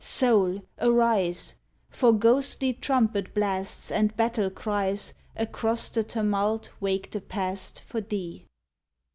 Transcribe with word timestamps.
Soul, 0.03 0.63
arise 0.79 1.53
I 1.53 1.95
For 1.95 2.11
ghostly 2.11 2.73
trumpet 2.73 3.35
blasts 3.35 3.91
and 3.91 4.17
battle 4.17 4.49
cries 4.49 5.13
Across 5.35 5.89
the 5.89 6.03
tumult 6.03 6.71
wake 6.79 7.11
the 7.11 7.21
Past 7.21 7.79
for 7.79 8.01
thee. 8.01 8.47